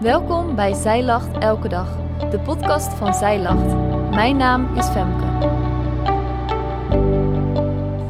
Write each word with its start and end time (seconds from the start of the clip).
Welkom 0.00 0.54
bij 0.54 0.74
Zij 0.74 1.04
Lacht 1.04 1.38
Elke 1.38 1.68
Dag, 1.68 1.96
de 2.30 2.40
podcast 2.40 2.92
van 2.92 3.14
Zij 3.14 3.40
Lacht. 3.40 3.74
Mijn 4.10 4.36
naam 4.36 4.76
is 4.76 4.86
Femke. 4.86 5.48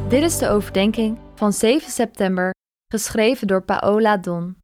Dit 0.09 0.23
is 0.23 0.37
de 0.37 0.47
overdenking 0.47 1.19
van 1.35 1.53
7 1.53 1.91
september, 1.91 2.53
geschreven 2.87 3.47
door 3.47 3.63
Paola 3.63 4.17
Don. 4.17 4.57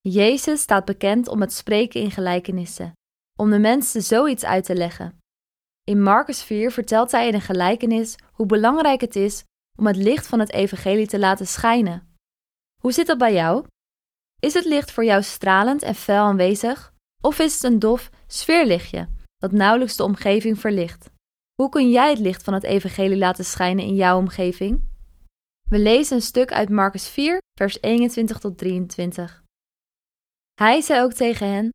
Jezus 0.00 0.60
staat 0.60 0.84
bekend 0.84 1.28
om 1.28 1.40
het 1.40 1.52
spreken 1.52 2.00
in 2.00 2.10
gelijkenissen, 2.10 2.92
om 3.38 3.50
de 3.50 3.58
mensen 3.58 4.02
zoiets 4.02 4.44
uit 4.44 4.64
te 4.64 4.74
leggen. 4.74 5.18
In 5.84 6.02
Marcus 6.02 6.42
4 6.42 6.70
vertelt 6.70 7.10
hij 7.10 7.28
in 7.28 7.34
een 7.34 7.40
gelijkenis 7.40 8.16
hoe 8.32 8.46
belangrijk 8.46 9.00
het 9.00 9.16
is 9.16 9.44
om 9.78 9.86
het 9.86 9.96
licht 9.96 10.26
van 10.26 10.38
het 10.38 10.52
evangelie 10.52 11.06
te 11.06 11.18
laten 11.18 11.46
schijnen. 11.46 12.16
Hoe 12.80 12.92
zit 12.92 13.06
dat 13.06 13.18
bij 13.18 13.32
jou? 13.32 13.66
Is 14.46 14.54
het 14.54 14.64
licht 14.64 14.90
voor 14.90 15.04
jou 15.04 15.22
stralend 15.22 15.82
en 15.82 15.94
fel 15.94 16.24
aanwezig? 16.24 16.92
Of 17.20 17.38
is 17.38 17.54
het 17.54 17.62
een 17.62 17.78
dof 17.78 18.10
sfeerlichtje 18.26 19.08
dat 19.36 19.52
nauwelijks 19.52 19.96
de 19.96 20.04
omgeving 20.04 20.58
verlicht? 20.58 21.10
Hoe 21.54 21.68
kun 21.68 21.90
jij 21.90 22.10
het 22.10 22.18
licht 22.18 22.42
van 22.42 22.54
het 22.54 22.62
evangelie 22.62 23.18
laten 23.18 23.44
schijnen 23.44 23.84
in 23.84 23.94
jouw 23.94 24.18
omgeving? 24.18 24.90
We 25.68 25.78
lezen 25.78 26.16
een 26.16 26.22
stuk 26.22 26.52
uit 26.52 26.68
Marcus 26.68 27.08
4, 27.08 27.38
vers 27.58 27.80
21 27.80 28.38
tot 28.38 28.58
23. 28.58 29.42
Hij 30.54 30.80
zei 30.80 31.02
ook 31.02 31.12
tegen 31.12 31.48
hen: 31.48 31.70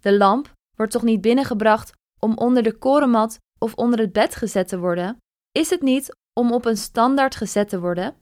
De 0.00 0.16
lamp 0.16 0.52
wordt 0.76 0.92
toch 0.92 1.02
niet 1.02 1.20
binnengebracht 1.20 1.92
om 2.20 2.36
onder 2.36 2.62
de 2.62 2.78
korenmat 2.78 3.38
of 3.58 3.74
onder 3.74 3.98
het 3.98 4.12
bed 4.12 4.34
gezet 4.34 4.68
te 4.68 4.78
worden? 4.78 5.16
Is 5.52 5.70
het 5.70 5.82
niet 5.82 6.16
om 6.32 6.52
op 6.52 6.64
een 6.64 6.76
standaard 6.76 7.36
gezet 7.36 7.68
te 7.68 7.80
worden? 7.80 8.16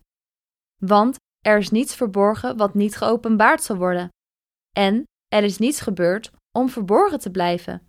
Want 0.83 1.17
er 1.47 1.59
is 1.59 1.71
niets 1.71 1.95
verborgen 1.95 2.57
wat 2.57 2.75
niet 2.75 2.97
geopenbaard 2.97 3.63
zal 3.63 3.77
worden. 3.77 4.09
En 4.73 5.05
er 5.29 5.43
is 5.43 5.59
niets 5.59 5.81
gebeurd 5.81 6.31
om 6.59 6.69
verborgen 6.69 7.19
te 7.19 7.31
blijven, 7.31 7.89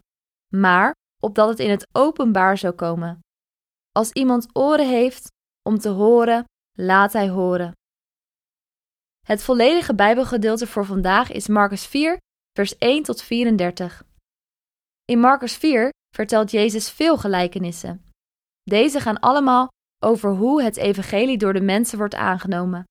maar 0.55 0.93
opdat 1.23 1.49
het 1.49 1.59
in 1.59 1.69
het 1.69 1.87
openbaar 1.91 2.57
zou 2.57 2.73
komen. 2.73 3.19
Als 3.91 4.11
iemand 4.11 4.55
oren 4.55 4.89
heeft 4.89 5.27
om 5.69 5.77
te 5.77 5.89
horen, 5.89 6.43
laat 6.77 7.13
hij 7.13 7.29
horen. 7.29 7.71
Het 9.25 9.43
volledige 9.43 9.95
Bijbelgedeelte 9.95 10.67
voor 10.67 10.85
vandaag 10.85 11.31
is 11.31 11.47
Marcus 11.47 11.85
4, 11.85 12.17
vers 12.53 12.77
1 12.77 13.03
tot 13.03 13.21
34. 13.21 14.03
In 15.05 15.19
Marcus 15.19 15.55
4 15.55 15.89
vertelt 16.15 16.51
Jezus 16.51 16.89
veel 16.89 17.17
gelijkenissen. 17.17 18.11
Deze 18.63 18.99
gaan 18.99 19.19
allemaal 19.19 19.67
over 20.03 20.29
hoe 20.29 20.63
het 20.63 20.77
evangelie 20.77 21.37
door 21.37 21.53
de 21.53 21.61
mensen 21.61 21.97
wordt 21.97 22.15
aangenomen. 22.15 22.85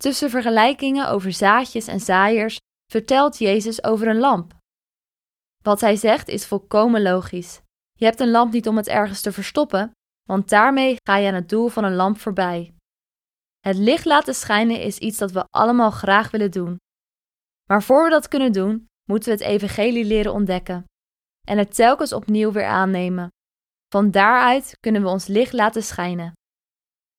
Tussen 0.00 0.30
vergelijkingen 0.30 1.08
over 1.08 1.32
zaadjes 1.32 1.86
en 1.86 2.00
zaaiers 2.00 2.58
vertelt 2.92 3.38
Jezus 3.38 3.84
over 3.84 4.08
een 4.08 4.18
lamp. 4.18 4.54
Wat 5.62 5.80
hij 5.80 5.96
zegt 5.96 6.28
is 6.28 6.46
volkomen 6.46 7.02
logisch. 7.02 7.60
Je 7.92 8.04
hebt 8.04 8.20
een 8.20 8.30
lamp 8.30 8.52
niet 8.52 8.68
om 8.68 8.76
het 8.76 8.88
ergens 8.88 9.20
te 9.20 9.32
verstoppen, 9.32 9.90
want 10.28 10.48
daarmee 10.48 10.96
ga 11.02 11.16
je 11.16 11.28
aan 11.28 11.34
het 11.34 11.48
doel 11.48 11.68
van 11.68 11.84
een 11.84 11.94
lamp 11.94 12.18
voorbij. 12.18 12.74
Het 13.58 13.76
licht 13.76 14.04
laten 14.04 14.34
schijnen 14.34 14.80
is 14.80 14.98
iets 14.98 15.18
dat 15.18 15.30
we 15.30 15.46
allemaal 15.50 15.90
graag 15.90 16.30
willen 16.30 16.50
doen. 16.50 16.76
Maar 17.70 17.82
voor 17.82 18.04
we 18.04 18.10
dat 18.10 18.28
kunnen 18.28 18.52
doen, 18.52 18.86
moeten 19.04 19.28
we 19.28 19.44
het 19.44 19.46
evangelie 19.46 20.04
leren 20.04 20.32
ontdekken 20.32 20.84
en 21.46 21.58
het 21.58 21.74
telkens 21.74 22.12
opnieuw 22.12 22.52
weer 22.52 22.66
aannemen. 22.66 23.28
Van 23.88 24.10
daaruit 24.10 24.76
kunnen 24.80 25.02
we 25.02 25.08
ons 25.08 25.26
licht 25.26 25.52
laten 25.52 25.82
schijnen. 25.82 26.32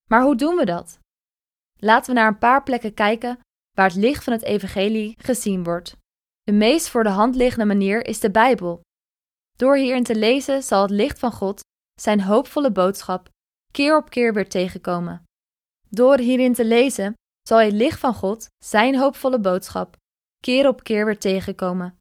Maar 0.10 0.22
hoe 0.22 0.36
doen 0.36 0.56
we 0.56 0.66
dat? 0.66 1.00
Laten 1.84 2.14
we 2.14 2.20
naar 2.20 2.28
een 2.28 2.38
paar 2.38 2.64
plekken 2.64 2.94
kijken 2.94 3.40
waar 3.76 3.88
het 3.88 3.98
licht 3.98 4.24
van 4.24 4.34
het 4.34 4.44
evangelie 4.44 5.16
gezien 5.18 5.64
wordt. 5.64 5.98
De 6.44 6.52
meest 6.52 6.90
voor 6.90 7.04
de 7.04 7.10
hand 7.10 7.36
liggende 7.36 7.66
manier 7.66 8.06
is 8.06 8.20
de 8.20 8.32
Bijbel. 8.32 8.82
Door 9.58 9.78
hierin 9.78 10.04
te 10.04 10.16
lezen 10.16 10.64
zal 10.64 10.82
het 10.82 10.92
licht 10.92 11.20
van 11.20 11.32
God, 11.32 11.62
zijn 12.02 12.22
hoopvolle 12.22 12.72
boodschap, 12.72 13.30
keer 13.72 13.98
op 13.98 14.10
keer 14.10 14.34
weer 14.34 14.50
tegenkomen. 14.50 15.24
Door 15.90 16.18
hierin 16.18 16.54
te 16.54 16.66
lezen 16.66 17.14
zal 17.42 17.60
het 17.60 17.74
licht 17.74 18.00
van 18.00 18.14
God, 18.14 18.48
zijn 18.66 18.98
hoopvolle 18.98 19.40
boodschap, 19.40 19.96
keer 20.40 20.68
op 20.68 20.84
keer 20.84 21.06
weer 21.06 21.20
tegenkomen. 21.20 22.00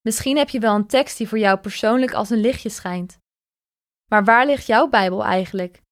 Misschien 0.00 0.36
heb 0.36 0.48
je 0.48 0.58
wel 0.58 0.74
een 0.74 0.86
tekst 0.86 1.18
die 1.18 1.28
voor 1.28 1.38
jou 1.38 1.58
persoonlijk 1.58 2.12
als 2.12 2.30
een 2.30 2.40
lichtje 2.40 2.68
schijnt. 2.68 3.18
Maar 4.10 4.24
waar 4.24 4.46
ligt 4.46 4.66
jouw 4.66 4.88
Bijbel 4.88 5.24
eigenlijk? 5.24 5.82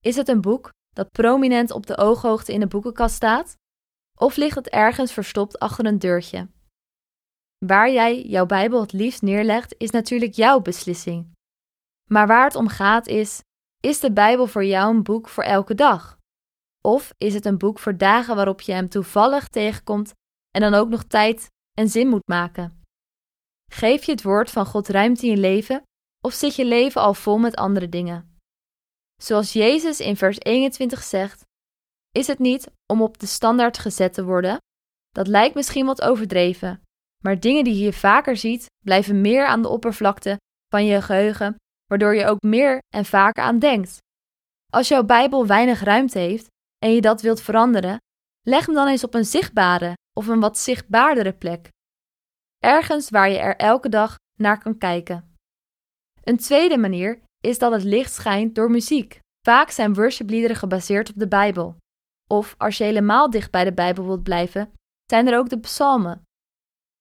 Is 0.00 0.16
het 0.16 0.28
een 0.28 0.40
boek 0.40 0.72
dat 0.94 1.12
prominent 1.12 1.70
op 1.70 1.86
de 1.86 1.96
ooghoogte 1.96 2.52
in 2.52 2.60
de 2.60 2.66
boekenkast 2.66 3.14
staat? 3.14 3.56
Of 4.18 4.36
ligt 4.36 4.54
het 4.54 4.68
ergens 4.68 5.12
verstopt 5.12 5.58
achter 5.58 5.86
een 5.86 5.98
deurtje? 5.98 6.48
Waar 7.66 7.90
jij 7.90 8.22
jouw 8.22 8.46
Bijbel 8.46 8.80
het 8.80 8.92
liefst 8.92 9.22
neerlegt, 9.22 9.74
is 9.78 9.90
natuurlijk 9.90 10.32
jouw 10.32 10.60
beslissing. 10.60 11.32
Maar 12.10 12.26
waar 12.26 12.44
het 12.44 12.54
om 12.54 12.68
gaat 12.68 13.06
is: 13.06 13.42
is 13.80 14.00
de 14.00 14.12
Bijbel 14.12 14.46
voor 14.46 14.64
jou 14.64 14.94
een 14.94 15.02
boek 15.02 15.28
voor 15.28 15.44
elke 15.44 15.74
dag? 15.74 16.18
Of 16.80 17.12
is 17.18 17.34
het 17.34 17.44
een 17.44 17.58
boek 17.58 17.78
voor 17.78 17.96
dagen 17.96 18.36
waarop 18.36 18.60
je 18.60 18.72
hem 18.72 18.88
toevallig 18.88 19.48
tegenkomt 19.48 20.12
en 20.50 20.60
dan 20.60 20.74
ook 20.74 20.88
nog 20.88 21.04
tijd 21.04 21.48
en 21.78 21.88
zin 21.88 22.08
moet 22.08 22.28
maken? 22.28 22.82
Geef 23.72 24.04
je 24.04 24.12
het 24.12 24.22
woord 24.22 24.50
van 24.50 24.66
God 24.66 24.88
ruimte 24.88 25.26
in 25.26 25.30
je 25.30 25.36
leven 25.36 25.82
of 26.20 26.32
zit 26.32 26.56
je 26.56 26.64
leven 26.64 27.00
al 27.00 27.14
vol 27.14 27.38
met 27.38 27.56
andere 27.56 27.88
dingen? 27.88 28.33
Zoals 29.22 29.52
Jezus 29.52 30.00
in 30.00 30.16
vers 30.16 30.38
21 30.38 31.02
zegt, 31.02 31.44
is 32.10 32.26
het 32.26 32.38
niet 32.38 32.66
om 32.92 33.02
op 33.02 33.18
de 33.18 33.26
standaard 33.26 33.78
gezet 33.78 34.14
te 34.14 34.24
worden? 34.24 34.58
Dat 35.10 35.26
lijkt 35.26 35.54
misschien 35.54 35.86
wat 35.86 36.02
overdreven, 36.02 36.82
maar 37.22 37.40
dingen 37.40 37.64
die 37.64 37.84
je 37.84 37.92
vaker 37.92 38.36
ziet, 38.36 38.66
blijven 38.84 39.20
meer 39.20 39.46
aan 39.46 39.62
de 39.62 39.68
oppervlakte 39.68 40.36
van 40.68 40.84
je 40.84 41.02
geheugen, 41.02 41.54
waardoor 41.86 42.14
je 42.14 42.26
ook 42.26 42.42
meer 42.42 42.78
en 42.94 43.04
vaker 43.04 43.42
aan 43.42 43.58
denkt. 43.58 43.98
Als 44.72 44.88
jouw 44.88 45.04
Bijbel 45.04 45.46
weinig 45.46 45.80
ruimte 45.80 46.18
heeft 46.18 46.46
en 46.78 46.90
je 46.90 47.00
dat 47.00 47.22
wilt 47.22 47.40
veranderen, 47.40 47.98
leg 48.46 48.66
hem 48.66 48.74
dan 48.74 48.88
eens 48.88 49.04
op 49.04 49.14
een 49.14 49.24
zichtbare 49.24 49.96
of 50.12 50.26
een 50.26 50.40
wat 50.40 50.58
zichtbaardere 50.58 51.32
plek. 51.32 51.68
Ergens 52.58 53.10
waar 53.10 53.30
je 53.30 53.38
er 53.38 53.56
elke 53.56 53.88
dag 53.88 54.16
naar 54.38 54.58
kan 54.58 54.78
kijken. 54.78 55.36
Een 56.22 56.36
tweede 56.36 56.78
manier 56.78 57.22
is 57.44 57.58
dat 57.58 57.72
het 57.72 57.84
licht 57.84 58.12
schijnt 58.12 58.54
door 58.54 58.70
muziek. 58.70 59.18
Vaak 59.46 59.70
zijn 59.70 59.94
worshipliederen 59.94 60.56
gebaseerd 60.56 61.08
op 61.08 61.14
de 61.18 61.28
Bijbel. 61.28 61.76
Of 62.30 62.54
als 62.58 62.78
je 62.78 62.84
helemaal 62.84 63.30
dicht 63.30 63.50
bij 63.50 63.64
de 63.64 63.72
Bijbel 63.72 64.04
wilt 64.04 64.22
blijven, 64.22 64.72
zijn 65.10 65.26
er 65.26 65.38
ook 65.38 65.48
de 65.48 65.60
psalmen. 65.60 66.22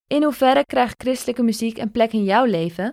In 0.07 0.23
hoeverre 0.23 0.65
krijgt 0.65 1.01
christelijke 1.01 1.43
muziek 1.43 1.77
een 1.77 1.91
plek 1.91 2.13
in 2.13 2.23
jouw 2.23 2.45
leven? 2.45 2.91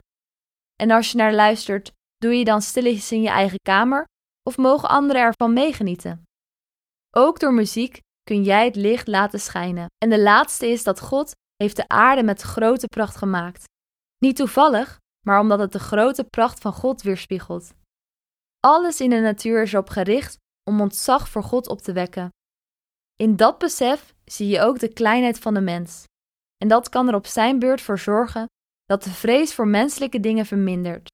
En 0.76 0.90
als 0.90 1.10
je 1.10 1.16
naar 1.16 1.34
luistert, 1.34 1.92
doe 2.16 2.34
je 2.34 2.44
dan 2.44 2.62
stilletjes 2.62 3.12
in 3.12 3.22
je 3.22 3.28
eigen 3.28 3.58
kamer 3.62 4.04
of 4.42 4.56
mogen 4.56 4.88
anderen 4.88 5.22
ervan 5.22 5.52
meegenieten? 5.52 6.22
Ook 7.16 7.38
door 7.38 7.54
muziek 7.54 8.00
kun 8.22 8.42
jij 8.42 8.64
het 8.64 8.76
licht 8.76 9.08
laten 9.08 9.40
schijnen. 9.40 9.86
En 9.98 10.10
de 10.10 10.20
laatste 10.20 10.66
is 10.66 10.82
dat 10.82 11.00
God 11.00 11.32
heeft 11.56 11.76
de 11.76 11.88
aarde 11.88 12.22
met 12.22 12.40
grote 12.40 12.86
pracht 12.86 13.16
gemaakt. 13.16 13.64
Niet 14.18 14.36
toevallig, 14.36 14.98
maar 15.20 15.40
omdat 15.40 15.58
het 15.58 15.72
de 15.72 15.78
grote 15.78 16.24
pracht 16.24 16.60
van 16.60 16.72
God 16.72 17.02
weerspiegelt. 17.02 17.72
Alles 18.60 19.00
in 19.00 19.10
de 19.10 19.20
natuur 19.20 19.62
is 19.62 19.72
erop 19.72 19.88
gericht 19.88 20.38
om 20.70 20.80
ontzag 20.80 21.28
voor 21.28 21.42
God 21.42 21.68
op 21.68 21.80
te 21.80 21.92
wekken. 21.92 22.28
In 23.16 23.36
dat 23.36 23.58
besef 23.58 24.14
zie 24.24 24.48
je 24.48 24.60
ook 24.60 24.78
de 24.78 24.92
kleinheid 24.92 25.38
van 25.38 25.54
de 25.54 25.60
mens. 25.60 26.04
En 26.56 26.68
dat 26.68 26.88
kan 26.88 27.08
er 27.08 27.14
op 27.14 27.26
zijn 27.26 27.58
beurt 27.58 27.80
voor 27.80 27.98
zorgen 27.98 28.46
dat 28.84 29.02
de 29.02 29.10
vrees 29.10 29.54
voor 29.54 29.68
menselijke 29.68 30.20
dingen 30.20 30.46
vermindert. 30.46 31.08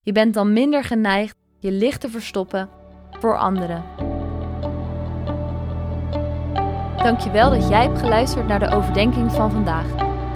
Je 0.00 0.12
bent 0.12 0.34
dan 0.34 0.52
minder 0.52 0.84
geneigd 0.84 1.36
je 1.58 1.70
licht 1.70 2.00
te 2.00 2.08
verstoppen 2.08 2.70
voor 3.10 3.38
anderen. 3.38 3.84
Dankjewel 6.96 7.50
dat 7.50 7.68
jij 7.68 7.82
hebt 7.82 7.98
geluisterd 7.98 8.46
naar 8.46 8.58
de 8.58 8.70
overdenking 8.70 9.32
van 9.32 9.50
vandaag. 9.50 10.15